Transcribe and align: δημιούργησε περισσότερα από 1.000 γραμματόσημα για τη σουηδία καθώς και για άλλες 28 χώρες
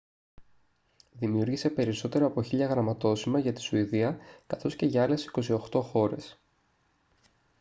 δημιούργησε 1.11 1.69
περισσότερα 1.69 2.25
από 2.25 2.41
1.000 2.41 2.57
γραμματόσημα 2.67 3.39
για 3.39 3.53
τη 3.53 3.61
σουηδία 3.61 4.17
καθώς 4.47 4.75
και 4.75 4.85
για 4.85 5.03
άλλες 5.03 5.31
28 5.71 5.81
χώρες 5.81 6.39